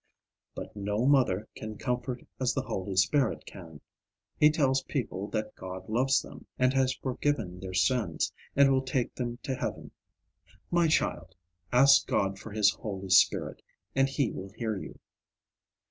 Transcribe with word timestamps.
But 0.55 0.75
no 0.75 1.05
mother 1.05 1.47
can 1.55 1.77
comfort 1.77 2.25
as 2.39 2.55
the 2.55 2.63
Holy 2.63 2.95
Spirit 2.95 3.45
can. 3.45 3.81
He 4.39 4.49
tells 4.49 4.81
people 4.81 5.27
that 5.27 5.53
God 5.53 5.87
loves 5.87 6.23
them, 6.23 6.47
and 6.57 6.73
has 6.73 6.91
forgiven 6.95 7.59
their 7.59 7.75
sins, 7.75 8.33
and 8.55 8.71
will 8.71 8.81
take 8.81 9.13
them 9.13 9.37
to 9.43 9.53
heaven. 9.53 9.91
My 10.71 10.87
child, 10.87 11.35
ask 11.71 12.07
God 12.07 12.39
for 12.39 12.49
his 12.51 12.71
Holy 12.71 13.11
Spirit, 13.11 13.61
and 13.95 14.09
he 14.09 14.31
will 14.31 14.49
hear 14.53 14.75
you. 14.75 14.97